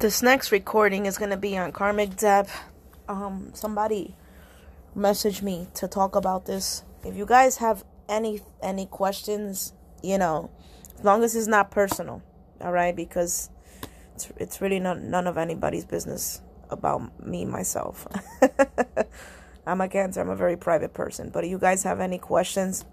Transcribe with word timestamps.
this 0.00 0.22
next 0.22 0.50
recording 0.50 1.04
is 1.04 1.18
going 1.18 1.30
to 1.30 1.36
be 1.36 1.58
on 1.58 1.72
karmic 1.72 2.16
debt. 2.16 2.48
Um, 3.06 3.50
somebody 3.52 4.16
messaged 4.96 5.42
me 5.42 5.68
to 5.74 5.86
talk 5.86 6.16
about 6.16 6.46
this. 6.46 6.82
If 7.04 7.16
you 7.16 7.26
guys 7.26 7.58
have 7.58 7.84
any 8.08 8.40
any 8.62 8.86
questions, 8.86 9.74
you 10.02 10.16
know, 10.16 10.50
as 10.98 11.04
long 11.04 11.22
as 11.22 11.36
it's 11.36 11.46
not 11.46 11.70
personal, 11.70 12.22
all 12.62 12.72
right, 12.72 12.96
because 12.96 13.50
it's 14.14 14.32
it's 14.38 14.60
really 14.62 14.80
not 14.80 15.02
none 15.02 15.26
of 15.26 15.36
anybody's 15.36 15.84
business 15.84 16.40
about 16.70 17.26
me 17.26 17.44
myself. 17.44 18.08
I'm 19.66 19.82
a 19.82 19.88
cancer. 19.88 20.22
I'm 20.22 20.30
a 20.30 20.36
very 20.36 20.56
private 20.56 20.94
person. 20.94 21.28
But 21.28 21.44
if 21.44 21.50
you 21.50 21.58
guys 21.58 21.82
have 21.82 22.00
any 22.00 22.16
questions, 22.16 22.86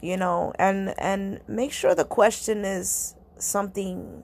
you 0.00 0.16
know, 0.16 0.52
and 0.60 0.94
and 0.96 1.40
make 1.48 1.72
sure 1.72 1.96
the 1.96 2.04
question 2.04 2.64
is 2.64 3.16
something 3.36 4.22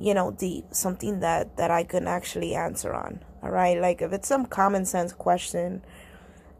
you 0.00 0.14
know 0.14 0.30
deep 0.32 0.64
something 0.72 1.20
that 1.20 1.56
that 1.58 1.70
i 1.70 1.84
can 1.84 2.08
actually 2.08 2.54
answer 2.54 2.94
on 2.94 3.22
all 3.42 3.50
right? 3.50 3.80
Like 3.80 4.02
if 4.02 4.12
it's 4.12 4.28
some 4.28 4.46
common 4.46 4.84
sense 4.84 5.12
question 5.12 5.82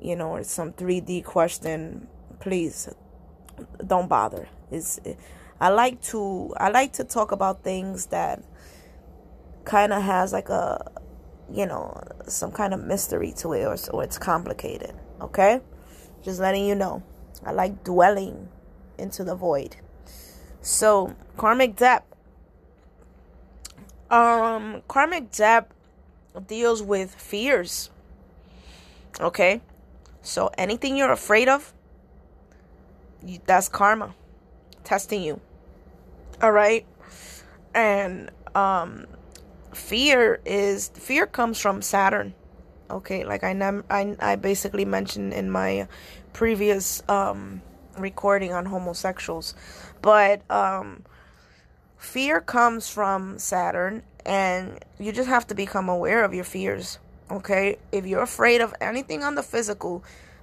you 0.00 0.16
know 0.16 0.30
or 0.30 0.44
some 0.44 0.72
3d 0.72 1.24
question 1.24 2.06
please 2.38 2.88
don't 3.86 4.08
bother. 4.08 4.48
Is 4.70 5.00
i 5.60 5.68
like 5.68 6.00
to 6.02 6.54
i 6.56 6.70
like 6.70 6.92
to 6.94 7.04
talk 7.04 7.32
about 7.32 7.62
things 7.62 8.06
that 8.06 8.42
kind 9.64 9.92
of 9.92 10.02
has 10.02 10.32
like 10.32 10.48
a 10.48 10.90
you 11.52 11.66
know 11.66 12.02
some 12.26 12.50
kind 12.50 12.72
of 12.72 12.80
mystery 12.82 13.32
to 13.36 13.52
it 13.52 13.64
or, 13.64 13.76
or 13.92 14.04
it's 14.04 14.18
complicated 14.18 14.94
okay? 15.20 15.60
Just 16.22 16.40
letting 16.40 16.66
you 16.66 16.74
know. 16.74 17.02
I 17.44 17.52
like 17.52 17.84
dwelling 17.84 18.48
into 18.98 19.24
the 19.24 19.34
void. 19.34 19.76
So 20.60 21.14
karmic 21.36 21.76
debt 21.76 22.04
um, 24.10 24.82
karmic 24.88 25.30
debt 25.30 25.70
deals 26.46 26.82
with 26.82 27.14
fears. 27.14 27.90
Okay? 29.20 29.60
So 30.22 30.50
anything 30.58 30.96
you're 30.96 31.12
afraid 31.12 31.48
of, 31.48 31.72
that's 33.46 33.68
karma 33.68 34.14
testing 34.84 35.22
you. 35.22 35.40
All 36.42 36.52
right? 36.52 36.86
And 37.74 38.30
um 38.54 39.06
fear 39.72 40.40
is 40.44 40.88
fear 40.88 41.26
comes 41.26 41.60
from 41.60 41.82
Saturn. 41.82 42.34
Okay, 42.90 43.24
like 43.24 43.44
I 43.44 43.52
nem- 43.52 43.84
I 43.88 44.16
I 44.18 44.36
basically 44.36 44.84
mentioned 44.84 45.32
in 45.32 45.50
my 45.50 45.86
previous 46.32 47.02
um 47.08 47.62
recording 47.98 48.52
on 48.52 48.66
homosexuals. 48.66 49.54
But 50.02 50.42
um 50.50 51.04
fear 52.00 52.40
comes 52.40 52.88
from 52.88 53.38
Saturn, 53.38 54.02
and 54.24 54.78
you 54.98 55.12
just 55.12 55.28
have 55.28 55.46
to 55.48 55.54
become 55.54 55.88
aware 55.88 56.24
of 56.24 56.34
your 56.34 56.44
fears. 56.44 56.98
Okay? 57.30 57.76
If 57.92 58.06
you're 58.06 58.22
afraid 58.22 58.60
of 58.60 58.74
anything 58.80 59.22
on 59.22 59.34
the 59.36 59.42
physical 59.42 60.02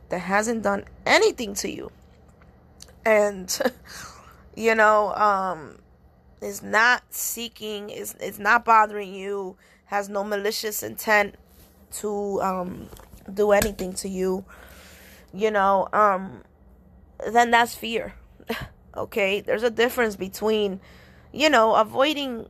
that 0.10 0.20
hasn't 0.20 0.64
done 0.64 0.86
anything 1.06 1.54
to 1.56 1.70
you, 1.70 1.92
and 3.04 3.60
you 4.56 4.76
know, 4.76 5.14
um, 5.16 5.80
is 6.42 6.62
not 6.62 7.04
seeking, 7.10 7.90
is 7.90 8.14
is 8.16 8.40
not 8.40 8.64
bothering 8.64 9.14
you, 9.14 9.58
has 9.86 10.08
no 10.08 10.24
malicious 10.24 10.84
intent 10.84 11.36
to 11.92 12.42
um 12.42 12.88
do 13.34 13.52
anything 13.52 13.94
to 13.94 14.08
you, 14.08 14.46
you 15.34 15.52
know, 15.52 15.90
um, 15.92 16.44
then 17.32 17.52
that's 17.52 17.76
fear. 17.76 18.14
okay? 18.96 19.42
There's 19.42 19.64
a 19.64 19.72
difference 19.72 20.16
between 20.16 20.80
you 21.38 21.52
know, 21.52 21.76
avoiding 21.76 22.48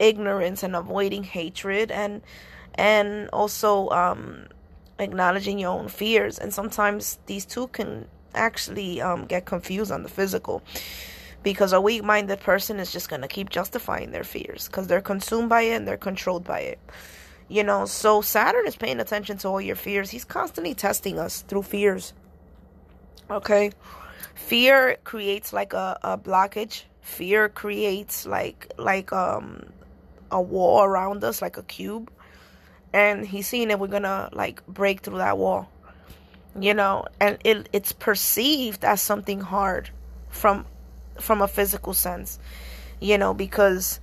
ignorance 0.00 0.64
and 0.64 0.74
avoiding 0.74 1.22
hatred 1.22 1.90
and 1.90 2.22
and 2.74 3.28
also 3.32 3.88
um 3.90 4.46
acknowledging 4.98 5.60
your 5.60 5.70
own 5.70 5.88
fears. 5.88 6.38
And 6.38 6.52
sometimes 6.52 7.20
these 7.26 7.46
two 7.46 7.68
can 7.68 8.06
actually 8.34 9.00
um 9.00 9.26
get 9.26 9.46
confused 9.46 9.92
on 9.92 10.02
the 10.02 10.08
physical 10.08 10.62
because 11.44 11.72
a 11.72 11.80
weak-minded 11.80 12.40
person 12.40 12.80
is 12.80 12.92
just 12.92 13.08
going 13.08 13.22
to 13.22 13.28
keep 13.28 13.48
justifying 13.48 14.10
their 14.10 14.24
fears 14.24 14.66
because 14.66 14.88
they're 14.88 15.00
consumed 15.00 15.48
by 15.48 15.62
it 15.62 15.74
and 15.76 15.86
they're 15.86 15.96
controlled 15.96 16.42
by 16.42 16.60
it. 16.60 16.80
You 17.48 17.62
know 17.62 17.86
so 17.86 18.22
saturn 18.22 18.66
is 18.66 18.74
paying 18.74 18.98
attention 18.98 19.38
to 19.38 19.48
all 19.48 19.60
your 19.60 19.76
fears. 19.76 20.10
He's 20.10 20.24
constantly 20.24 20.74
testing 20.74 21.20
us 21.20 21.42
through 21.42 21.62
fears. 21.62 22.12
Okay? 23.30 23.70
Fear 24.34 24.96
creates 25.04 25.52
like 25.52 25.74
a, 25.74 25.96
a 26.02 26.18
blockage 26.18 26.82
fear 27.08 27.48
creates 27.48 28.26
like 28.26 28.70
like 28.76 29.12
um 29.12 29.64
a 30.30 30.40
wall 30.40 30.84
around 30.84 31.24
us 31.24 31.40
like 31.40 31.56
a 31.56 31.62
cube. 31.62 32.10
And 32.92 33.26
he's 33.26 33.46
seeing 33.46 33.68
that 33.68 33.80
we're 33.80 33.88
gonna 33.88 34.28
like 34.32 34.64
break 34.66 35.00
through 35.00 35.18
that 35.18 35.38
wall 35.38 35.70
you 36.58 36.74
know? 36.74 37.04
And 37.20 37.38
it 37.44 37.68
it's 37.72 37.92
perceived 37.92 38.84
as 38.84 39.00
something 39.00 39.40
hard 39.40 39.90
from 40.28 40.66
from 41.20 41.42
a 41.42 41.48
physical 41.48 41.94
sense 41.94 42.38
you 43.00 43.18
know 43.18 43.34
because 43.34 44.00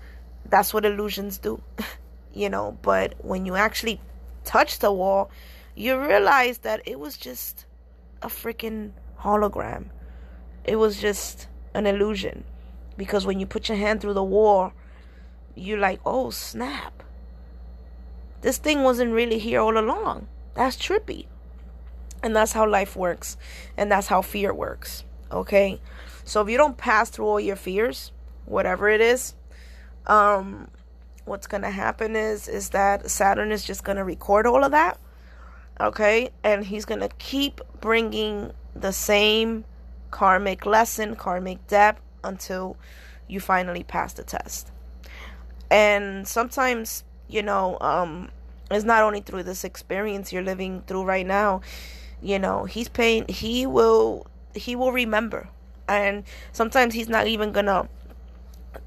that's 0.50 0.74
what 0.74 0.86
illusions 0.86 1.38
do 1.38 1.62
you 2.34 2.50
know? 2.50 2.78
But 2.82 3.16
when 3.24 3.46
you 3.46 3.56
actually 3.56 4.02
touch 4.44 4.80
the 4.80 4.92
wall 4.92 5.30
you 5.76 6.00
realize 6.00 6.60
that 6.60 6.82
it 6.86 7.00
was 7.00 7.18
just 7.18 7.66
a 8.22 8.28
freaking 8.28 8.92
hologram. 9.20 9.86
It 10.64 10.78
was 10.78 11.00
just 11.00 11.48
an 11.74 11.86
illusion 11.86 12.44
because 12.98 13.26
when 13.26 13.40
you 13.40 13.46
put 13.46 13.70
your 13.70 13.78
hand 13.78 14.02
through 14.02 14.14
the 14.14 14.24
wall, 14.24 14.74
you're 15.56 15.80
like, 15.80 16.00
oh 16.06 16.30
snap. 16.30 17.04
This 18.42 18.58
thing 18.58 18.84
wasn't 18.84 19.14
really 19.14 19.40
here 19.40 19.62
all 19.62 19.78
along. 19.78 20.28
That's 20.54 20.78
trippy. 20.78 21.26
And 22.22 22.36
that's 22.36 22.54
how 22.54 22.68
life 22.68 22.96
works. 22.96 23.38
And 23.76 23.92
that's 23.92 24.08
how 24.08 24.22
fear 24.22 24.54
works. 24.54 25.04
Okay? 25.32 25.80
So 26.24 26.42
if 26.42 26.50
you 26.50 26.58
don't 26.58 26.78
pass 26.78 27.10
through 27.10 27.26
all 27.26 27.40
your 27.40 27.56
fears, 27.56 28.12
whatever 28.46 28.90
it 28.90 29.02
is, 29.02 29.36
um, 30.08 30.70
what's 31.26 31.48
gonna 31.48 31.72
happen 31.72 32.16
is 32.16 32.48
is 32.48 32.70
that 32.70 33.10
Saturn 33.10 33.52
is 33.52 33.64
just 33.64 33.84
gonna 33.84 34.04
record 34.04 34.46
all 34.46 34.64
of 34.64 34.72
that, 34.72 35.00
okay, 35.80 36.30
and 36.44 36.66
he's 36.66 36.86
gonna 36.86 37.10
keep 37.18 37.62
bringing 37.82 38.52
the 38.76 38.92
same 38.92 39.66
karmic 40.12 40.66
lesson, 40.66 41.16
karmic 41.16 41.66
debt, 41.68 41.98
until 42.26 42.78
you 43.28 43.40
finally 43.40 43.84
pass 43.84 44.14
the 44.14 44.24
test. 44.24 44.72
And 45.70 46.28
sometimes, 46.28 47.04
you 47.28 47.42
know, 47.42 47.78
um, 47.82 48.30
it's 48.70 48.86
not 48.86 49.04
only 49.04 49.22
through 49.22 49.44
this 49.44 49.64
experience 49.64 50.32
you're 50.32 50.44
living 50.44 50.84
through 50.88 51.04
right 51.04 51.26
now, 51.26 51.62
you 52.22 52.40
know, 52.40 52.66
he's 52.66 52.90
paying, 52.90 53.28
he 53.28 53.66
will, 53.66 54.28
he 54.54 54.76
will 54.76 54.92
remember. 54.92 55.50
And 55.88 56.24
sometimes 56.52 56.94
he's 56.94 57.10
not 57.10 57.28
even 57.28 57.52
gonna 57.52 57.88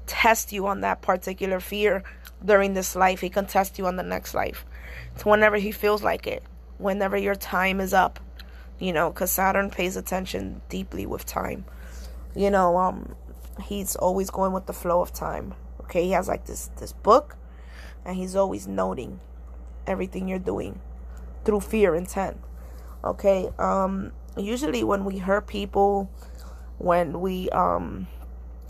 test 0.05 0.51
you 0.51 0.67
on 0.67 0.81
that 0.81 1.01
particular 1.01 1.59
fear 1.59 2.03
during 2.43 2.73
this 2.73 2.95
life. 2.95 3.21
He 3.21 3.29
can 3.29 3.45
test 3.45 3.77
you 3.77 3.85
on 3.85 3.95
the 3.95 4.03
next 4.03 4.33
life. 4.33 4.65
Whenever 5.23 5.57
he 5.57 5.71
feels 5.71 6.03
like 6.03 6.27
it, 6.27 6.43
whenever 6.77 7.17
your 7.17 7.35
time 7.35 7.79
is 7.79 7.93
up, 7.93 8.19
you 8.79 8.93
know, 8.93 9.09
because 9.09 9.31
Saturn 9.31 9.69
pays 9.69 9.97
attention 9.97 10.61
deeply 10.69 11.05
with 11.05 11.25
time. 11.25 11.65
You 12.35 12.49
know, 12.49 12.77
um, 12.77 13.15
he's 13.61 13.95
always 13.95 14.29
going 14.29 14.53
with 14.53 14.65
the 14.65 14.73
flow 14.73 15.01
of 15.01 15.13
time. 15.13 15.53
Okay, 15.81 16.05
he 16.05 16.11
has 16.11 16.27
like 16.27 16.45
this 16.45 16.69
this 16.77 16.93
book, 16.93 17.37
and 18.05 18.15
he's 18.15 18.35
always 18.35 18.67
noting 18.67 19.19
everything 19.87 20.27
you're 20.27 20.39
doing 20.39 20.79
through 21.45 21.61
fear 21.61 21.95
intent. 21.95 22.37
Okay, 23.03 23.49
um, 23.57 24.11
usually 24.37 24.83
when 24.83 25.05
we 25.05 25.17
hurt 25.17 25.47
people, 25.47 26.09
when 26.77 27.21
we 27.21 27.49
um 27.49 28.07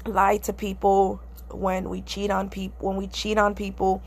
lie 0.05 0.37
to 0.37 0.53
people, 0.53 1.21
when 1.51 1.89
we 1.89 2.01
cheat 2.01 2.31
on 2.31 2.49
people, 2.49 2.87
when 2.87 2.97
we 2.97 3.07
cheat 3.07 3.37
on 3.37 3.55
people, 3.55 4.01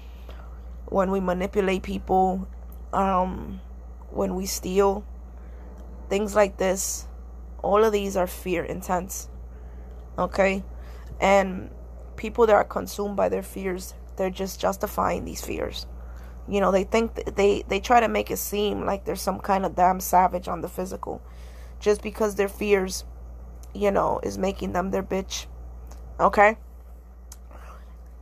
when 0.86 1.10
we 1.10 1.20
manipulate 1.20 1.82
people, 1.82 2.46
um, 2.92 3.60
when 4.10 4.34
we 4.34 4.46
steal, 4.46 5.04
things 6.08 6.34
like 6.34 6.58
this, 6.58 7.06
all 7.62 7.84
of 7.84 7.92
these 7.92 8.16
are 8.16 8.26
fear 8.26 8.62
intents. 8.62 9.28
Okay? 10.18 10.62
And 11.20 11.70
people 12.16 12.46
that 12.46 12.54
are 12.54 12.64
consumed 12.64 13.16
by 13.16 13.28
their 13.28 13.42
fears, 13.42 13.94
they're 14.16 14.30
just 14.30 14.60
justifying 14.60 15.24
these 15.24 15.44
fears. 15.44 15.86
You 16.48 16.60
know, 16.60 16.70
they 16.72 16.84
think 16.84 17.14
they 17.36 17.62
they 17.68 17.80
try 17.80 18.00
to 18.00 18.08
make 18.08 18.30
it 18.30 18.38
seem 18.38 18.84
like 18.84 19.04
there's 19.04 19.20
some 19.20 19.38
kind 19.38 19.64
of 19.64 19.74
damn 19.76 20.00
savage 20.00 20.48
on 20.48 20.60
the 20.60 20.68
physical 20.68 21.22
just 21.78 22.02
because 22.02 22.34
their 22.34 22.48
fears, 22.48 23.04
you 23.74 23.90
know, 23.90 24.20
is 24.22 24.38
making 24.38 24.72
them 24.72 24.90
their 24.90 25.02
bitch. 25.02 25.46
Okay? 26.18 26.56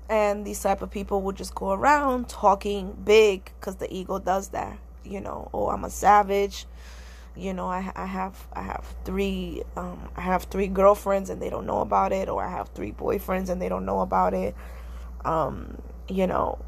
And 0.08 0.44
these 0.44 0.60
type 0.60 0.82
of 0.82 0.90
people 0.90 1.22
will 1.22 1.32
just 1.32 1.54
go 1.54 1.72
around 1.72 2.28
talking 2.28 2.96
big 3.04 3.52
cuz 3.60 3.76
the 3.76 3.92
ego 3.92 4.18
does 4.18 4.48
that. 4.48 4.78
You 5.04 5.20
know, 5.20 5.48
oh, 5.54 5.68
I'm 5.68 5.84
a 5.84 5.90
savage 5.90 6.66
you 7.40 7.54
know 7.54 7.66
I, 7.66 7.90
I 7.96 8.06
have 8.06 8.46
i 8.52 8.62
have 8.62 8.84
three 9.04 9.62
um, 9.76 10.10
i 10.16 10.20
have 10.20 10.44
three 10.44 10.66
girlfriends 10.68 11.30
and 11.30 11.40
they 11.40 11.50
don't 11.50 11.66
know 11.66 11.80
about 11.80 12.12
it 12.12 12.28
or 12.28 12.44
i 12.44 12.50
have 12.50 12.68
three 12.70 12.92
boyfriends 12.92 13.48
and 13.48 13.60
they 13.60 13.68
don't 13.68 13.86
know 13.86 14.00
about 14.00 14.34
it 14.34 14.54
um, 15.24 15.80
you 16.08 16.26
know 16.26 16.58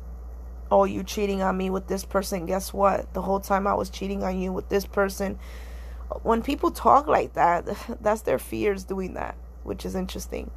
oh, 0.72 0.84
you 0.84 1.04
cheating 1.04 1.42
on 1.42 1.54
me 1.54 1.69
with 1.69 1.86
this 1.86 2.04
person. 2.04 2.46
Guess 2.46 2.72
what? 2.72 3.12
The 3.12 3.20
whole 3.20 3.40
time 3.40 3.66
I 3.66 3.74
was 3.74 3.90
cheating 3.90 4.24
on 4.24 4.40
you 4.40 4.54
with 4.54 4.70
this 4.70 4.86
person. 4.86 5.38
When 6.22 6.42
people 6.42 6.70
talk 6.70 7.06
like 7.06 7.34
that, 7.34 7.66
that's 8.00 8.22
their 8.22 8.38
fears 8.38 8.82
doing 8.84 9.12
that, 9.14 9.36
which 9.64 9.84
is 9.84 9.94
interesting. 9.94 10.50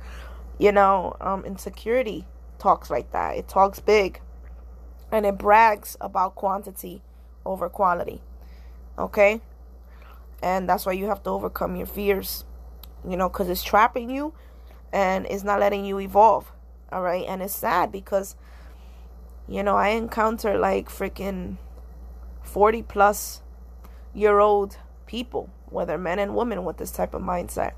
You 0.57 0.71
know, 0.71 1.17
um, 1.19 1.43
insecurity 1.43 2.25
talks 2.59 2.89
like 2.89 3.11
that. 3.11 3.35
It 3.35 3.49
talks 3.49 3.81
big 3.81 4.21
and 5.11 5.25
it 5.25 5.37
brags 5.37 5.97
about 5.99 6.35
quantity 6.35 7.01
over 7.45 7.67
quality. 7.67 8.21
Okay? 8.97 9.41
And 10.45 10.69
that's 10.69 10.85
why 10.85 10.91
you 10.91 11.07
have 11.07 11.23
to 11.23 11.31
overcome 11.31 11.75
your 11.75 11.87
fears, 11.87 12.45
you 13.03 13.17
know, 13.17 13.29
because 13.29 13.49
it's 13.49 13.63
trapping 13.63 14.11
you 14.11 14.35
and 14.93 15.25
it's 15.25 15.43
not 15.43 15.59
letting 15.59 15.85
you 15.85 15.99
evolve. 15.99 16.51
All 16.91 17.01
right? 17.01 17.25
And 17.27 17.41
it's 17.41 17.55
sad 17.55 17.91
because, 17.91 18.35
you 19.47 19.63
know, 19.63 19.75
I 19.75 19.89
encounter 19.89 20.55
like 20.55 20.87
freaking 20.87 21.57
40 22.43 22.83
plus 22.83 23.41
year 24.13 24.37
old 24.37 24.77
people, 25.07 25.49
whether 25.71 25.97
men 25.97 26.19
and 26.19 26.35
women, 26.35 26.63
with 26.63 26.77
this 26.77 26.91
type 26.91 27.15
of 27.15 27.23
mindset. 27.23 27.73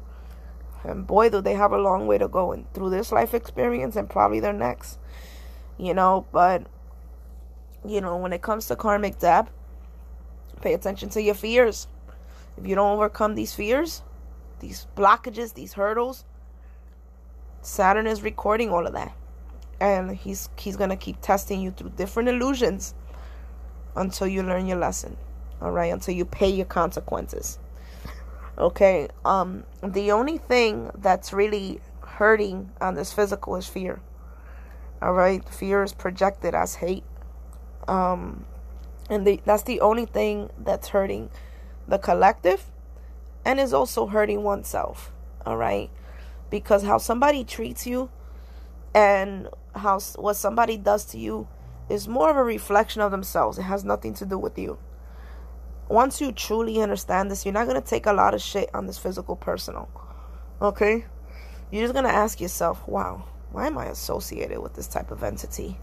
And 0.83 1.07
boy, 1.07 1.29
do 1.29 1.39
they 1.39 1.53
have 1.53 1.71
a 1.71 1.77
long 1.77 2.05
way 2.05 2.17
to 2.17 2.27
go 2.27 2.51
and 2.51 2.71
through 2.73 2.89
this 2.89 3.13
life 3.13 3.33
experience 3.33 3.95
and 3.95 4.09
probably 4.09 4.41
their 4.41 4.51
next. 4.51 4.99
You 5.77 5.93
know, 5.93 6.25
but 6.33 6.67
you 7.85 8.01
know, 8.01 8.17
when 8.17 8.33
it 8.33 8.41
comes 8.41 8.67
to 8.67 8.75
karmic 8.75 9.19
debt, 9.19 9.47
pay 10.59 10.73
attention 10.73 11.07
to 11.11 11.21
your 11.21 11.33
fears. 11.33 11.87
If 12.57 12.65
you 12.65 12.75
don't 12.75 12.91
overcome 12.91 13.35
these 13.35 13.53
fears, 13.53 14.01
these 14.59 14.87
blockages, 14.95 15.53
these 15.53 15.73
hurdles, 15.73 16.25
Saturn 17.61 18.07
is 18.07 18.21
recording 18.21 18.69
all 18.69 18.87
of 18.87 18.93
that. 18.93 19.15
And 19.79 20.15
he's 20.15 20.49
he's 20.57 20.75
going 20.75 20.89
to 20.89 20.95
keep 20.95 21.21
testing 21.21 21.61
you 21.61 21.71
through 21.71 21.91
different 21.91 22.29
illusions 22.29 22.95
until 23.95 24.27
you 24.27 24.41
learn 24.41 24.65
your 24.65 24.77
lesson. 24.77 25.17
All 25.61 25.71
right, 25.71 25.91
until 25.91 26.13
you 26.15 26.25
pay 26.25 26.49
your 26.49 26.65
consequences. 26.65 27.59
Okay? 28.57 29.09
Um 29.23 29.63
the 29.83 30.11
only 30.11 30.39
thing 30.39 30.89
that's 30.95 31.31
really 31.33 31.79
hurting 32.01 32.71
on 32.81 32.95
this 32.95 33.13
physical 33.13 33.55
is 33.55 33.67
fear. 33.67 34.01
All 35.01 35.13
right? 35.13 35.47
Fear 35.47 35.83
is 35.83 35.93
projected 35.93 36.55
as 36.55 36.75
hate. 36.75 37.03
Um 37.87 38.45
and 39.09 39.25
the, 39.25 39.39
that's 39.45 39.63
the 39.63 39.79
only 39.81 40.05
thing 40.05 40.49
that's 40.59 40.89
hurting 40.89 41.29
the 41.87 41.97
collective 41.97 42.65
and 43.45 43.59
is 43.59 43.73
also 43.73 44.07
hurting 44.07 44.43
oneself. 44.43 45.11
All 45.45 45.57
right? 45.57 45.89
Because 46.49 46.83
how 46.83 46.97
somebody 46.97 47.43
treats 47.43 47.87
you 47.87 48.09
and 48.93 49.47
how 49.75 49.99
what 50.15 50.35
somebody 50.35 50.77
does 50.77 51.05
to 51.05 51.17
you 51.17 51.47
is 51.89 52.07
more 52.07 52.29
of 52.29 52.35
a 52.35 52.43
reflection 52.43 53.01
of 53.01 53.11
themselves. 53.11 53.57
It 53.57 53.63
has 53.63 53.83
nothing 53.83 54.13
to 54.15 54.25
do 54.25 54.37
with 54.37 54.57
you. 54.57 54.77
Once 55.89 56.19
you 56.19 56.31
truly 56.33 56.81
understand 56.81 57.31
this, 57.31 57.45
you're 57.45 57.53
not 57.53 57.67
going 57.67 57.81
to 57.81 57.87
take 57.87 58.05
a 58.05 58.13
lot 58.13 58.33
of 58.33 58.41
shit 58.41 58.69
on 58.73 58.87
this 58.87 58.97
physical 58.97 59.37
personal. 59.37 59.87
Okay? 60.61 61.05
You're 61.71 61.83
just 61.83 61.93
going 61.93 62.05
to 62.05 62.11
ask 62.11 62.41
yourself, 62.41 62.85
wow, 62.87 63.25
why 63.51 63.67
am 63.67 63.77
I 63.77 63.85
associated 63.85 64.59
with 64.59 64.73
this 64.73 64.87
type 64.87 65.11
of 65.11 65.23
entity? 65.23 65.79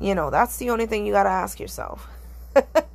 You 0.00 0.14
know, 0.14 0.30
that's 0.30 0.56
the 0.56 0.70
only 0.70 0.86
thing 0.86 1.06
you 1.06 1.12
got 1.12 1.24
to 1.24 1.30
ask 1.30 1.60
yourself. 1.60 2.08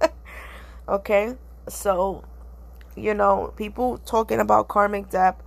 okay? 0.89 1.35
So, 1.67 2.23
you 2.95 3.13
know, 3.13 3.53
people 3.55 3.97
talking 3.99 4.39
about 4.39 4.67
karmic 4.67 5.09
debt, 5.09 5.39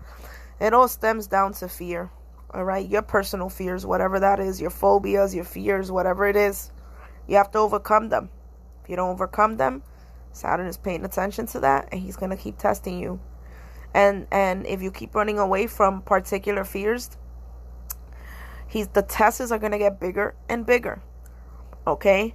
it 0.60 0.72
all 0.72 0.88
stems 0.88 1.26
down 1.26 1.52
to 1.54 1.68
fear. 1.68 2.10
All 2.52 2.64
right? 2.64 2.88
Your 2.88 3.02
personal 3.02 3.48
fears, 3.48 3.84
whatever 3.84 4.20
that 4.20 4.40
is, 4.40 4.60
your 4.60 4.70
phobias, 4.70 5.34
your 5.34 5.44
fears, 5.44 5.90
whatever 5.90 6.26
it 6.26 6.36
is, 6.36 6.70
you 7.26 7.36
have 7.36 7.50
to 7.52 7.58
overcome 7.58 8.08
them. 8.08 8.30
If 8.82 8.90
you 8.90 8.96
don't 8.96 9.10
overcome 9.10 9.56
them, 9.56 9.82
Saturn 10.32 10.66
is 10.66 10.76
paying 10.76 11.04
attention 11.04 11.46
to 11.46 11.60
that 11.60 11.88
and 11.92 12.00
he's 12.00 12.16
going 12.16 12.30
to 12.30 12.36
keep 12.36 12.58
testing 12.58 12.98
you. 12.98 13.20
And 13.94 14.26
and 14.32 14.66
if 14.66 14.82
you 14.82 14.90
keep 14.90 15.14
running 15.14 15.38
away 15.38 15.68
from 15.68 16.02
particular 16.02 16.64
fears, 16.64 17.10
he's 18.66 18.88
the 18.88 19.02
tests 19.02 19.52
are 19.52 19.58
going 19.58 19.72
to 19.72 19.78
get 19.78 20.00
bigger 20.00 20.34
and 20.48 20.66
bigger. 20.66 21.00
Okay? 21.86 22.34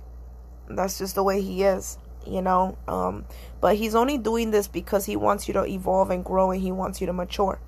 That's 0.69 0.97
just 0.97 1.15
the 1.15 1.23
way 1.23 1.41
he 1.41 1.63
is, 1.63 1.97
you 2.29 2.41
know. 2.41 2.77
Um, 2.87 3.25
but 3.61 3.75
he's 3.75 3.95
only 3.95 4.17
doing 4.17 4.51
this 4.51 4.67
because 4.67 5.05
he 5.05 5.15
wants 5.15 5.47
you 5.47 5.53
to 5.55 5.65
evolve 5.65 6.09
and 6.09 6.23
grow, 6.23 6.51
and 6.51 6.61
he 6.61 6.71
wants 6.71 7.01
you 7.01 7.07
to 7.07 7.13
mature. 7.13 7.59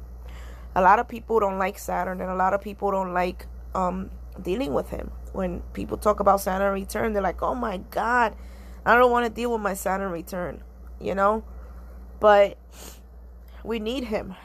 A 0.75 0.81
lot 0.81 0.99
of 0.99 1.07
people 1.07 1.39
don't 1.39 1.57
like 1.57 1.77
Saturn, 1.77 2.21
and 2.21 2.29
a 2.29 2.35
lot 2.35 2.53
of 2.53 2.61
people 2.61 2.91
don't 2.91 3.13
like 3.13 3.45
um, 3.75 4.09
dealing 4.41 4.73
with 4.73 4.89
him. 4.89 5.11
When 5.33 5.61
people 5.73 5.97
talk 5.97 6.19
about 6.19 6.41
Saturn 6.41 6.73
return, 6.73 7.13
they're 7.13 7.21
like, 7.21 7.41
"Oh 7.41 7.55
my 7.55 7.77
God, 7.89 8.35
I 8.85 8.95
don't 8.95 9.11
want 9.11 9.25
to 9.25 9.31
deal 9.31 9.51
with 9.51 9.61
my 9.61 9.73
Saturn 9.73 10.11
return," 10.11 10.63
you 10.99 11.15
know. 11.15 11.43
But 12.19 12.57
we 13.63 13.79
need 13.79 14.05
him. 14.05 14.35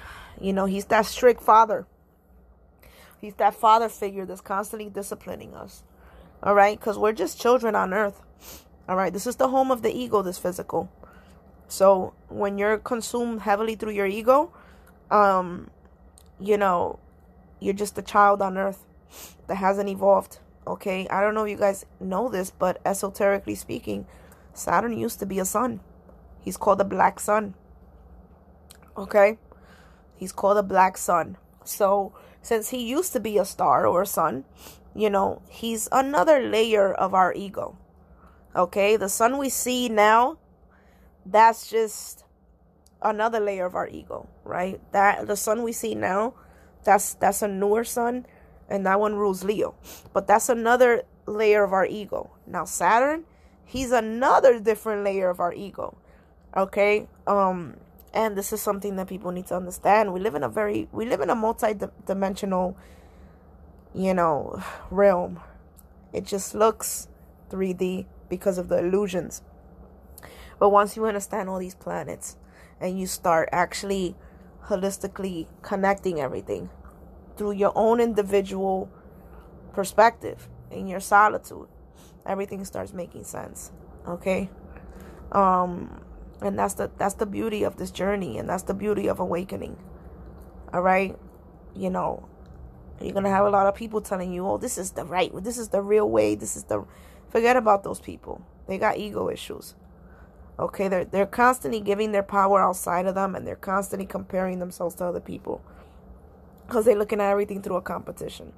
You 0.40 0.52
know, 0.52 0.66
he's 0.66 0.86
that 0.86 1.06
strict 1.06 1.42
father. 1.42 1.86
He's 3.20 3.34
that 3.34 3.54
father 3.54 3.88
figure 3.88 4.26
that's 4.26 4.40
constantly 4.40 4.90
disciplining 4.90 5.54
us. 5.54 5.82
All 6.42 6.54
right? 6.54 6.78
Because 6.78 6.98
we're 6.98 7.12
just 7.12 7.40
children 7.40 7.74
on 7.74 7.94
earth. 7.94 8.22
All 8.88 8.96
right? 8.96 9.12
This 9.12 9.26
is 9.26 9.36
the 9.36 9.48
home 9.48 9.70
of 9.70 9.82
the 9.82 9.92
ego, 9.92 10.22
this 10.22 10.38
physical. 10.38 10.90
So 11.68 12.14
when 12.28 12.58
you're 12.58 12.78
consumed 12.78 13.42
heavily 13.42 13.74
through 13.74 13.92
your 13.92 14.06
ego, 14.06 14.52
um, 15.10 15.70
you 16.38 16.56
know, 16.56 16.98
you're 17.60 17.74
just 17.74 17.98
a 17.98 18.02
child 18.02 18.42
on 18.42 18.56
earth 18.56 18.84
that 19.46 19.56
hasn't 19.56 19.88
evolved. 19.88 20.38
Okay? 20.66 21.08
I 21.08 21.20
don't 21.20 21.34
know 21.34 21.44
if 21.44 21.50
you 21.50 21.56
guys 21.56 21.86
know 22.00 22.28
this, 22.28 22.50
but 22.50 22.80
esoterically 22.84 23.54
speaking, 23.54 24.06
Saturn 24.54 24.98
used 24.98 25.18
to 25.20 25.26
be 25.26 25.38
a 25.38 25.44
sun. 25.44 25.80
He's 26.40 26.56
called 26.56 26.78
the 26.78 26.84
black 26.84 27.18
sun. 27.18 27.54
Okay? 28.96 29.38
He's 30.14 30.32
called 30.32 30.56
the 30.56 30.62
black 30.62 30.96
sun. 30.96 31.36
So, 31.64 32.12
since 32.42 32.68
he 32.68 32.88
used 32.88 33.12
to 33.12 33.20
be 33.20 33.38
a 33.38 33.44
star 33.44 33.86
or 33.86 34.02
a 34.02 34.06
sun, 34.06 34.44
you 34.94 35.10
know, 35.10 35.42
he's 35.48 35.88
another 35.90 36.40
layer 36.40 36.92
of 36.92 37.12
our 37.12 37.34
ego. 37.34 37.76
Okay, 38.56 38.96
the 38.96 39.08
sun 39.08 39.36
we 39.36 39.50
see 39.50 39.90
now, 39.90 40.38
that's 41.26 41.68
just 41.68 42.24
another 43.02 43.38
layer 43.38 43.66
of 43.66 43.74
our 43.74 43.86
ego, 43.86 44.28
right? 44.44 44.80
That 44.92 45.26
the 45.26 45.36
sun 45.36 45.62
we 45.62 45.72
see 45.72 45.94
now, 45.94 46.32
that's 46.82 47.12
that's 47.14 47.42
a 47.42 47.48
newer 47.48 47.84
sun, 47.84 48.24
and 48.70 48.86
that 48.86 48.98
one 48.98 49.16
rules 49.16 49.44
Leo. 49.44 49.74
But 50.14 50.26
that's 50.26 50.48
another 50.48 51.02
layer 51.26 51.64
of 51.64 51.74
our 51.74 51.84
ego. 51.84 52.30
Now 52.46 52.64
Saturn, 52.64 53.24
he's 53.66 53.92
another 53.92 54.58
different 54.58 55.04
layer 55.04 55.28
of 55.28 55.38
our 55.38 55.52
ego. 55.52 55.98
Okay? 56.56 57.08
Um 57.26 57.76
and 58.14 58.38
this 58.38 58.54
is 58.54 58.62
something 58.62 58.96
that 58.96 59.08
people 59.08 59.32
need 59.32 59.48
to 59.48 59.56
understand. 59.56 60.14
We 60.14 60.20
live 60.20 60.34
in 60.34 60.42
a 60.42 60.48
very 60.48 60.88
we 60.92 61.04
live 61.04 61.20
in 61.20 61.28
a 61.28 61.34
multi-dimensional 61.34 62.74
you 63.94 64.14
know, 64.14 64.62
realm. 64.90 65.40
It 66.12 66.24
just 66.24 66.54
looks 66.54 67.08
3D 67.50 68.06
because 68.28 68.58
of 68.58 68.68
the 68.68 68.78
illusions. 68.78 69.42
But 70.58 70.70
once 70.70 70.96
you 70.96 71.04
understand 71.06 71.48
all 71.48 71.58
these 71.58 71.74
planets 71.74 72.36
and 72.80 72.98
you 72.98 73.06
start 73.06 73.48
actually 73.52 74.16
holistically 74.66 75.46
connecting 75.62 76.20
everything 76.20 76.70
through 77.36 77.52
your 77.52 77.72
own 77.74 78.00
individual 78.00 78.90
perspective 79.72 80.48
in 80.70 80.86
your 80.86 81.00
solitude, 81.00 81.68
everything 82.24 82.64
starts 82.64 82.92
making 82.92 83.24
sense. 83.24 83.70
Okay? 84.06 84.50
Um 85.32 86.02
and 86.40 86.58
that's 86.58 86.74
the 86.74 86.90
that's 86.98 87.14
the 87.14 87.26
beauty 87.26 87.62
of 87.62 87.76
this 87.76 87.90
journey 87.90 88.38
and 88.38 88.48
that's 88.48 88.64
the 88.64 88.74
beauty 88.74 89.08
of 89.08 89.20
awakening. 89.20 89.76
All 90.72 90.82
right? 90.82 91.16
You 91.74 91.90
know, 91.90 92.28
you're 93.00 93.12
gonna 93.12 93.30
have 93.30 93.46
a 93.46 93.50
lot 93.50 93.66
of 93.66 93.74
people 93.74 94.00
telling 94.00 94.32
you, 94.32 94.46
"Oh, 94.46 94.56
this 94.58 94.78
is 94.78 94.92
the 94.92 95.04
right, 95.04 95.30
this 95.42 95.58
is 95.58 95.68
the 95.68 95.82
real 95.82 96.08
way, 96.08 96.34
this 96.34 96.56
is 96.56 96.64
the." 96.64 96.84
Forget 97.28 97.56
about 97.56 97.84
those 97.84 98.00
people. 98.00 98.44
They 98.66 98.78
got 98.78 98.98
ego 98.98 99.28
issues. 99.28 99.74
Okay, 100.58 100.88
they're 100.88 101.04
they're 101.04 101.26
constantly 101.26 101.80
giving 101.80 102.12
their 102.12 102.22
power 102.22 102.60
outside 102.60 103.06
of 103.06 103.14
them, 103.14 103.34
and 103.34 103.46
they're 103.46 103.56
constantly 103.56 104.06
comparing 104.06 104.58
themselves 104.58 104.94
to 104.96 105.04
other 105.04 105.20
people 105.20 105.60
because 106.66 106.84
they're 106.84 106.96
looking 106.96 107.20
at 107.20 107.30
everything 107.30 107.62
through 107.62 107.76
a 107.76 107.82
competition. 107.82 108.52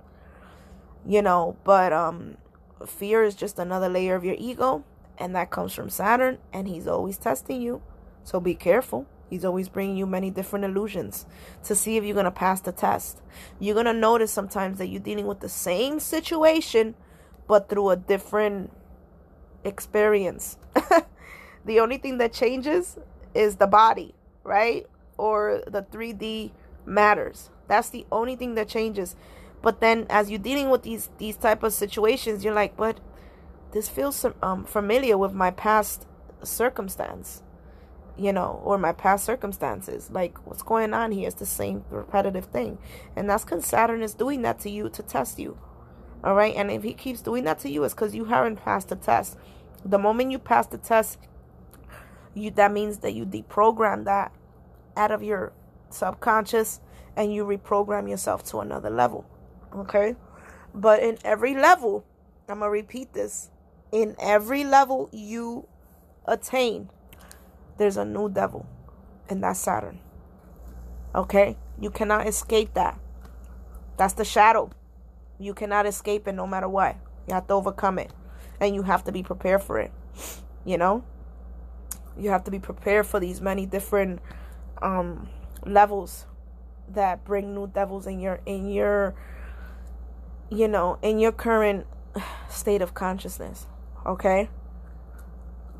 You 1.07 1.23
know, 1.23 1.57
but 1.65 1.93
um, 1.93 2.37
fear 2.87 3.25
is 3.25 3.35
just 3.35 3.59
another 3.59 3.89
layer 3.89 4.15
of 4.15 4.25
your 4.25 4.37
ego, 4.39 4.85
and 5.19 5.35
that 5.35 5.51
comes 5.51 5.73
from 5.73 5.91
Saturn, 5.91 6.39
and 6.53 6.69
he's 6.69 6.87
always 6.87 7.19
testing 7.19 7.61
you. 7.61 7.83
So 8.25 8.41
be 8.41 8.55
careful. 8.55 9.07
He's 9.29 9.45
always 9.45 9.69
bringing 9.69 9.97
you 9.97 10.07
many 10.07 10.31
different 10.31 10.65
illusions 10.65 11.27
to 11.65 11.75
see 11.75 11.97
if 11.97 12.05
you're 12.05 12.15
going 12.15 12.25
to 12.25 12.31
pass 12.31 12.61
the 12.61 12.73
test. 12.73 13.21
You're 13.59 13.75
going 13.75 13.87
to 13.87 13.93
notice 13.93 14.33
sometimes 14.33 14.79
that 14.79 14.89
you're 14.89 15.01
dealing 15.01 15.27
with 15.27 15.41
the 15.41 15.49
same 15.49 16.01
situation, 16.01 16.95
but 17.49 17.69
through 17.69 17.91
a 17.91 17.97
different 17.97 18.71
experience. 19.65 20.59
the 21.65 21.81
only 21.81 21.99
thing 21.99 22.19
that 22.19 22.33
changes 22.33 22.99
is 23.35 23.57
the 23.57 23.67
body, 23.67 24.15
right? 24.45 24.87
Or 25.17 25.63
the 25.67 25.83
3D 25.83 26.53
matters. 26.87 27.51
That's 27.67 27.91
the 27.91 28.07
only 28.13 28.37
thing 28.37 28.55
that 28.55 28.69
changes. 28.69 29.17
But 29.63 29.81
then 29.81 30.07
as 30.09 30.31
you're 30.31 30.39
dealing 30.39 30.71
with 30.71 30.83
these 30.83 31.11
these 31.19 31.37
type 31.37 31.63
of 31.65 31.73
situations, 31.73 32.45
you're 32.45 32.55
like, 32.55 32.77
but 32.77 33.01
this 33.73 33.89
feels 33.89 34.25
um, 34.43 34.65
familiar 34.65 35.19
with 35.19 35.33
my 35.33 35.51
past 35.51 36.07
circumstance, 36.43 37.43
you 38.17 38.33
know, 38.33 38.61
or 38.65 38.79
my 38.79 38.93
past 38.93 39.25
circumstances. 39.25 40.11
Like, 40.11 40.39
what's 40.47 40.63
going 40.63 40.95
on 40.95 41.13
here 41.13 41.29
is 41.29 41.35
the 41.35 41.47
same 41.47 41.85
repetitive 41.91 42.47
thing. 42.47 42.79
And 43.17 43.29
that's 43.29 43.45
because 43.45 43.67
Saturn 43.67 44.03
is 44.03 44.15
doing 44.15 44.43
that 44.43 44.61
to 44.61 44.71
you 44.71 44.89
to 44.91 45.03
test 45.03 45.39
you. 45.39 45.59
All 46.25 46.35
right. 46.35 46.55
And 46.55 46.71
if 46.71 46.83
he 46.83 46.95
keeps 46.95 47.21
doing 47.21 47.45
that 47.45 47.59
to 47.61 47.71
you, 47.71 47.85
it's 47.85 47.95
because 47.95 48.15
you 48.15 48.27
haven't 48.27 48.57
passed 48.57 48.89
the 48.89 48.97
test. 48.97 49.37
The 49.85 49.99
moment 49.99 50.33
you 50.33 50.39
pass 50.39 50.67
the 50.67 50.79
test, 50.79 51.19
you 52.35 52.51
that 52.53 52.73
means 52.73 52.99
that 52.99 53.15
you 53.15 53.25
deprogram 53.25 54.05
that 54.05 54.33
out 54.97 55.11
of 55.11 55.23
your 55.23 55.53
subconscious 55.91 56.81
and 57.17 57.35
you 57.35 57.45
reprogram 57.45 58.09
yourself 58.09 58.45
to 58.45 58.59
another 58.59 58.91
level. 58.91 59.25
Okay? 59.75 60.17
But 60.75 61.03
in 61.03 61.19
every 61.25 61.55
level, 61.55 62.05
I'm 62.49 62.61
going 62.61 62.69
to 62.69 62.71
repeat 62.71 63.13
this. 63.13 63.51
In 63.91 64.15
every 64.19 64.65
level 64.65 65.09
you 65.13 65.67
attain, 66.27 66.91
there's 67.79 67.97
a 67.97 68.05
new 68.05 68.29
devil, 68.29 68.67
and 69.29 69.43
that's 69.43 69.61
Saturn. 69.61 70.01
Okay? 71.15 71.57
You 71.81 71.91
cannot 71.91 72.27
escape 72.27 72.75
that. 72.75 72.99
That's 73.97 74.15
the 74.15 74.25
shadow. 74.25 74.71
You 75.39 75.55
cannot 75.55 75.87
escape 75.87 76.27
it 76.27 76.33
no 76.33 76.47
matter 76.47 76.69
what. 76.69 76.97
You 77.27 77.35
have 77.35 77.47
to 77.49 77.55
overcome 77.55 77.99
it. 77.99 78.13
And 78.61 78.75
you 78.75 78.83
have 78.83 79.05
to 79.05 79.13
be 79.13 79.23
prepared 79.23 79.63
for 79.63 79.79
it. 79.79 79.93
You 80.65 80.79
know? 80.79 81.05
You 82.19 82.31
have 82.31 82.45
to 82.45 82.51
be 82.51 82.59
prepared 82.59 83.07
for 83.07 83.21
these 83.21 83.41
many 83.41 83.67
different 83.67 84.21
um 84.81 85.29
levels 85.65 86.27
that 86.89 87.25
bring 87.25 87.55
new 87.55 87.67
devils 87.67 88.07
in 88.07 88.21
your 88.21 88.41
in 88.47 88.69
your 88.69 89.15
you 90.51 90.67
know, 90.67 90.99
in 91.03 91.19
your 91.19 91.33
current 91.33 91.87
state 92.49 92.83
of 92.83 92.95
consciousness. 92.95 93.67
Okay? 94.07 94.49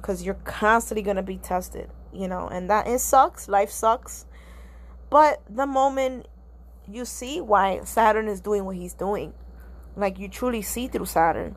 Cuz 0.03 0.23
you're 0.23 0.35
constantly 0.45 1.03
going 1.03 1.17
to 1.17 1.23
be 1.23 1.39
tested, 1.39 1.91
you 2.13 2.29
know, 2.29 2.49
and 2.49 2.71
that 2.71 2.87
it 2.87 3.01
sucks. 3.01 3.49
Life 3.49 3.71
sucks. 3.71 4.27
But 5.11 5.41
the 5.49 5.67
moment 5.67 6.29
you 6.87 7.05
see 7.05 7.41
why 7.41 7.81
Saturn 7.85 8.29
is 8.29 8.41
doing 8.41 8.65
what 8.65 8.77
he's 8.77 8.95
doing, 8.95 9.33
like 9.99 10.19
you 10.19 10.29
truly 10.29 10.63
see 10.63 10.87
through 10.87 11.07
Saturn, 11.07 11.57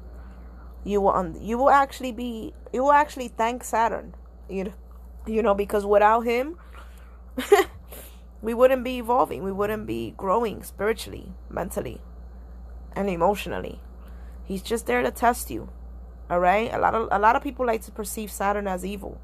you 0.84 1.00
will 1.00 1.14
un- 1.14 1.38
you 1.40 1.58
will 1.58 1.70
actually 1.70 2.12
be 2.12 2.54
you 2.74 2.84
will 2.84 2.92
actually 2.92 3.28
thank 3.30 3.64
Saturn. 3.64 4.16
You 4.50 4.66
know, 4.66 4.74
you 5.28 5.42
know 5.42 5.54
because 5.54 5.86
without 5.86 6.22
him 6.22 6.58
we 8.42 8.54
wouldn't 8.54 8.84
be 8.84 8.98
evolving. 8.98 9.44
We 9.44 9.52
wouldn't 9.52 9.86
be 9.86 10.14
growing 10.18 10.64
spiritually, 10.64 11.34
mentally, 11.50 12.02
and 12.96 13.10
emotionally. 13.10 13.80
He's 14.44 14.64
just 14.64 14.88
there 14.88 15.02
to 15.02 15.12
test 15.12 15.52
you. 15.52 15.70
All 16.30 16.40
right? 16.40 16.74
A 16.74 16.80
lot 16.80 16.96
of 16.96 17.08
a 17.12 17.20
lot 17.20 17.36
of 17.36 17.44
people 17.44 17.66
like 17.66 17.84
to 17.84 17.92
perceive 17.92 18.32
Saturn 18.32 18.68
as 18.68 18.84
evil. 18.84 19.22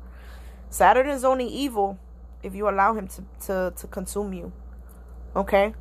Saturn 0.69 1.09
is 1.09 1.23
only 1.23 1.47
evil 1.47 1.97
if 2.43 2.53
you 2.53 2.69
allow 2.69 2.93
him 2.93 3.07
to 3.07 3.23
to 3.47 3.73
to 3.75 3.87
consume 3.87 4.33
you. 4.33 4.51
Okay? 5.35 5.73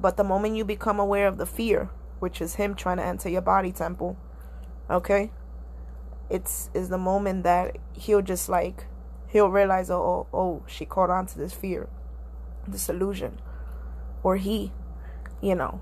But 0.00 0.16
the 0.16 0.24
moment 0.24 0.56
you 0.56 0.64
become 0.64 0.98
aware 1.00 1.26
of 1.26 1.38
the 1.38 1.46
fear, 1.46 1.90
which 2.18 2.40
is 2.40 2.54
him 2.54 2.74
trying 2.74 2.98
to 2.98 3.04
enter 3.04 3.28
your 3.28 3.42
body 3.42 3.72
temple, 3.72 4.16
okay? 4.90 5.30
It's 6.30 6.70
is 6.74 6.88
the 6.88 6.98
moment 6.98 7.44
that 7.44 7.76
he'll 7.92 8.22
just 8.22 8.48
like 8.48 8.86
he'll 9.28 9.50
realize 9.50 9.90
oh 9.90 10.26
oh, 10.32 10.36
oh 10.36 10.62
she 10.66 10.84
caught 10.84 11.10
on 11.10 11.26
to 11.26 11.38
this 11.38 11.52
fear 11.52 11.88
this 12.66 12.88
illusion. 12.88 13.40
or 14.22 14.36
he 14.36 14.72
you 15.40 15.54
know 15.54 15.80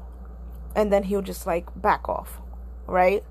and 0.75 0.93
then 0.93 1.05
he'll 1.05 1.23
just 1.23 1.47
like 1.47 1.67
back 1.81 2.09
off 2.09 2.39
right 2.87 3.25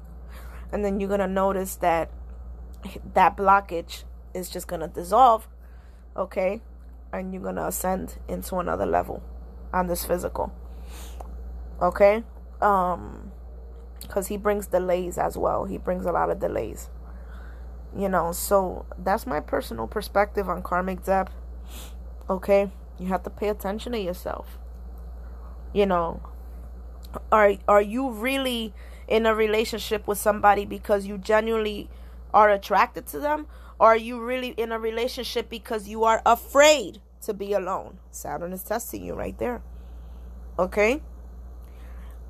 and 0.71 0.83
then 0.83 1.00
you're 1.00 1.09
gonna 1.09 1.27
notice 1.27 1.75
that 1.75 2.09
that 3.13 3.38
blockage 3.38 4.03
is 4.33 4.50
just 4.50 4.67
gonna 4.67 4.88
dissolve 4.88 5.47
okay 6.17 6.62
and 7.13 7.33
you're 7.33 7.43
gonna 7.43 7.65
ascend 7.65 8.17
into 8.27 8.57
another 8.57 8.85
level 8.85 9.21
on 9.71 9.88
this 9.88 10.03
physical 10.03 10.51
okay 11.81 12.24
um 12.62 13.31
because 14.01 14.27
he 14.27 14.38
brings 14.38 14.67
delays 14.67 15.17
as 15.17 15.38
well 15.38 15.65
he 15.65 15.77
brings 15.77 16.05
a 16.05 16.12
lot 16.12 16.29
of 16.29 16.39
delays 16.39 16.89
you 17.97 18.09
know 18.09 18.31
so 18.31 18.85
that's 18.97 19.25
my 19.25 19.39
personal 19.39 19.88
perspective 19.88 20.50
on 20.50 20.62
karmic 20.62 21.03
debt 21.03 21.29
okay 22.29 22.69
you 23.00 23.07
have 23.07 23.24
to 23.24 23.29
pay 23.29 23.50
attention 23.50 23.91
to 23.91 24.00
yourself. 24.00 24.57
You 25.74 25.85
know, 25.85 26.21
are 27.31 27.53
are 27.67 27.81
you 27.81 28.09
really 28.09 28.74
in 29.07 29.25
a 29.25 29.35
relationship 29.35 30.07
with 30.07 30.17
somebody 30.17 30.65
because 30.65 31.05
you 31.05 31.17
genuinely 31.17 31.89
are 32.33 32.50
attracted 32.50 33.05
to 33.07 33.19
them 33.19 33.47
or 33.79 33.88
are 33.88 33.97
you 33.97 34.19
really 34.21 34.50
in 34.50 34.71
a 34.71 34.79
relationship 34.79 35.50
because 35.50 35.88
you 35.88 36.03
are 36.03 36.21
afraid 36.25 37.01
to 37.21 37.33
be 37.33 37.53
alone? 37.53 38.00
Saturn 38.12 38.53
is 38.53 38.63
testing 38.63 39.03
you 39.03 39.13
right 39.13 39.38
there. 39.38 39.62
Okay? 40.57 41.01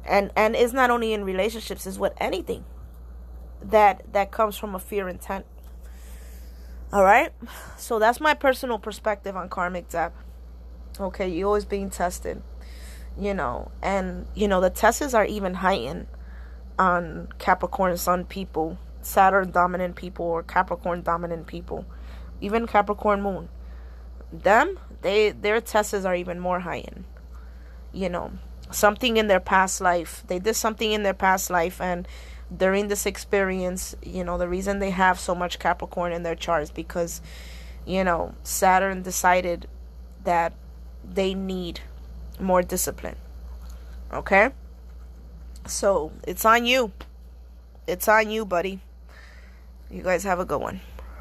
And 0.05 0.31
and 0.35 0.55
it's 0.55 0.74
not 0.74 0.89
only 0.89 1.13
in 1.13 1.24
relationships, 1.24 1.85
it's 1.88 1.97
with 1.97 2.13
anything 2.17 2.65
that 3.62 4.03
that 4.13 4.31
comes 4.31 4.57
from 4.57 4.75
a 4.75 4.79
fear 4.79 5.09
intent. 5.09 5.45
All 6.93 7.03
right? 7.03 7.31
So 7.77 8.00
that's 8.00 8.19
my 8.19 8.33
personal 8.33 8.79
perspective 8.79 9.35
on 9.35 9.50
karmic 9.50 9.89
debt. 9.89 10.13
Okay, 11.00 11.27
you're 11.27 11.47
always 11.47 11.65
being 11.65 11.89
tested. 11.89 12.41
You 13.19 13.33
know, 13.33 13.71
and 13.81 14.27
you 14.35 14.47
know 14.47 14.62
the 14.62 14.69
tests 14.69 15.13
are 15.13 15.25
even 15.25 15.55
heightened 15.55 16.07
on 16.77 17.29
Capricorn 17.38 17.95
Sun 17.97 18.25
people, 18.25 18.77
Saturn 19.01 19.51
dominant 19.51 19.95
people, 19.95 20.25
or 20.25 20.43
Capricorn 20.43 21.01
dominant 21.01 21.47
people, 21.47 21.85
even 22.41 22.67
Capricorn 22.67 23.21
Moon. 23.21 23.50
Them, 24.33 24.77
they 25.01 25.31
their 25.31 25.62
tests 25.62 25.93
are 26.05 26.15
even 26.15 26.39
more 26.39 26.59
heightened. 26.59 27.05
You 27.93 28.09
know, 28.09 28.31
something 28.72 29.17
in 29.17 29.27
their 29.27 29.39
past 29.39 29.81
life. 29.81 30.24
They 30.27 30.39
did 30.39 30.55
something 30.55 30.91
in 30.91 31.03
their 31.03 31.13
past 31.13 31.50
life, 31.50 31.79
and 31.81 32.07
during 32.55 32.88
this 32.88 33.05
experience, 33.05 33.95
you 34.03 34.24
know, 34.24 34.38
the 34.38 34.48
reason 34.48 34.79
they 34.79 34.91
have 34.91 35.19
so 35.19 35.34
much 35.34 35.60
Capricorn 35.60 36.12
in 36.12 36.24
their 36.24 36.36
charts 36.36 36.69
because, 36.69 37.22
you 37.86 38.03
know, 38.03 38.36
Saturn 38.43 39.01
decided 39.01 39.67
that 40.24 40.53
they 41.03 41.34
need 41.34 41.81
more 42.39 42.62
discipline. 42.62 43.15
Okay? 44.13 44.51
So 45.67 46.12
it's 46.27 46.45
on 46.45 46.65
you. 46.65 46.91
It's 47.88 48.07
on 48.07 48.29
you, 48.29 48.45
buddy. 48.45 48.79
You 49.89 50.03
guys 50.03 50.24
have 50.24 50.39
a 50.39 50.45
good 50.45 50.62
one. 50.62 50.81